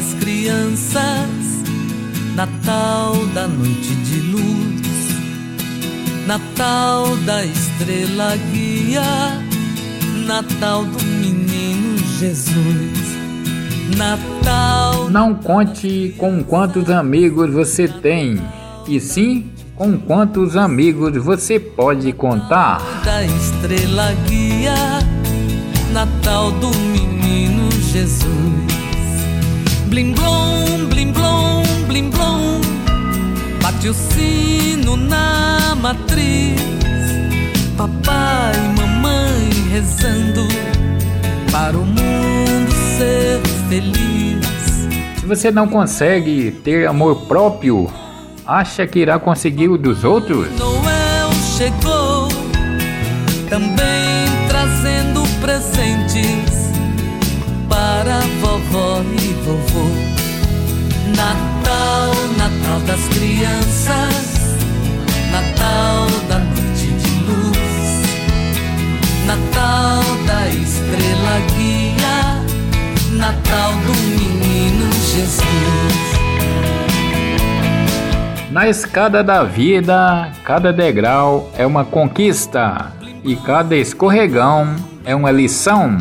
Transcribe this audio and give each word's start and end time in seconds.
das 0.00 0.14
crianças, 0.14 1.64
Natal 2.34 3.14
da 3.34 3.46
noite 3.48 3.94
de 3.94 4.20
luz, 4.20 5.08
Natal 6.26 7.16
da 7.26 7.44
estrela 7.44 8.36
guia, 8.52 9.02
Natal 10.26 10.84
do 10.84 11.04
menino 11.04 11.98
Jesus. 12.18 13.10
Natal. 13.96 15.10
Não 15.10 15.34
conte 15.34 16.14
com 16.16 16.42
quantos 16.44 16.88
amigos 16.88 17.52
você 17.52 17.88
tem, 17.88 18.40
e 18.86 19.00
sim 19.00 19.50
com 19.74 19.98
quantos 19.98 20.56
amigos 20.56 21.16
você 21.16 21.58
pode 21.58 22.12
contar. 22.12 22.80
Da 23.04 23.24
estrela 23.24 24.14
guia, 24.26 24.74
Natal 25.92 26.52
do 26.52 26.68
menino 26.68 27.59
Jesus. 27.80 28.20
Blim 29.86 30.12
blom, 30.12 30.86
blim 30.88 31.12
blom, 31.12 31.62
blim 31.86 32.10
blom. 32.10 32.60
Bate 33.62 33.88
o 33.88 33.94
sino 33.94 34.96
na 34.96 35.74
matriz. 35.80 36.60
Papai 37.76 38.52
e 38.54 38.80
mamãe 38.80 39.50
rezando 39.72 40.46
para 41.50 41.76
o 41.76 41.84
mundo 41.84 42.72
ser 42.96 43.40
feliz. 43.68 44.88
Se 45.18 45.26
você 45.26 45.50
não 45.50 45.66
consegue 45.66 46.50
ter 46.64 46.86
amor 46.86 47.22
próprio, 47.26 47.90
acha 48.46 48.86
que 48.86 48.98
irá 49.00 49.18
conseguir 49.18 49.68
o 49.68 49.78
dos 49.78 50.04
outros? 50.04 50.48
Noel 50.58 51.30
chegou, 51.56 52.28
também 53.48 54.26
trazendo 54.48 55.22
presentes 55.40 56.09
estrela 70.50 71.40
guia, 71.56 72.42
Natal 73.12 73.72
do 73.72 73.92
menino 73.92 74.92
Jesus. 74.92 76.10
Na 78.50 78.68
escada 78.68 79.22
da 79.22 79.44
vida, 79.44 80.32
cada 80.44 80.72
degrau 80.72 81.50
é 81.56 81.64
uma 81.64 81.84
conquista 81.84 82.92
e 83.22 83.36
cada 83.36 83.76
escorregão 83.76 84.74
é 85.04 85.14
uma 85.14 85.30
lição. 85.30 85.96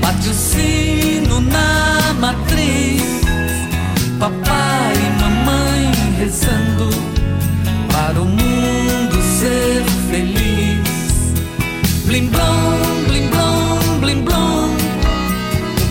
Bate 0.00 0.28
o 0.28 0.34
sino 0.34 1.40
na 1.40 2.12
matriz, 2.18 3.22
papai 4.18 4.59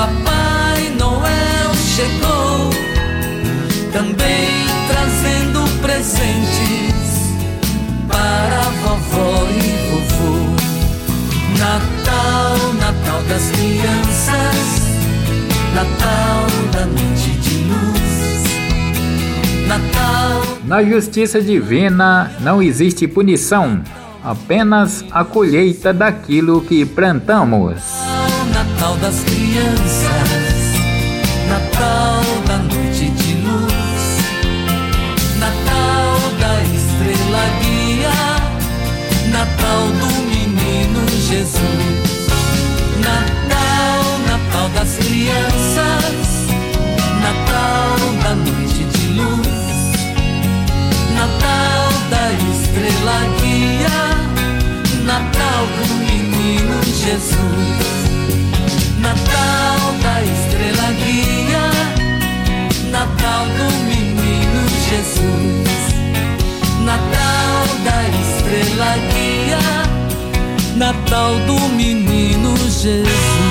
Papai 0.00 0.88
Noel 0.98 1.74
chegou, 1.74 2.70
também 3.92 4.64
trazendo 4.88 5.68
presentes 5.82 7.36
para 8.08 8.62
vovó 8.80 9.46
e 9.50 9.60
vovô. 9.90 10.56
Natal, 11.58 12.72
Natal 12.80 13.22
das 13.28 13.50
crianças, 13.50 14.96
Natal 15.74 16.46
da 16.72 16.86
noite 16.86 17.32
de 17.42 17.56
luz, 17.64 18.48
Natal. 19.68 20.40
Na 20.64 20.82
justiça 20.82 21.42
divina 21.42 22.32
não 22.40 22.62
existe 22.62 23.06
punição, 23.06 23.82
apenas 24.24 25.04
a 25.10 25.24
colheita 25.24 25.92
daquilo 25.92 26.62
que 26.62 26.86
plantamos. 26.86 27.82
Natal 28.80 28.96
das 28.96 29.20
crianças, 29.24 30.08
Natal 31.50 32.22
da 32.46 32.56
noite 32.56 33.10
de 33.10 33.34
luz, 33.34 33.68
Natal 35.38 36.16
da 36.40 36.62
estrela 36.62 37.44
guia, 37.60 38.10
Natal 39.30 39.86
do 39.86 40.06
menino 40.30 41.06
Jesus. 41.28 41.60
Natal, 43.04 44.18
Natal 44.26 44.68
das 44.70 44.96
crianças, 44.96 46.46
Natal 47.20 47.99
estrela 68.60 68.94
guia, 69.12 70.76
Natal 70.76 71.34
do 71.46 71.58
menino 71.70 72.56
Jesus. 72.56 73.49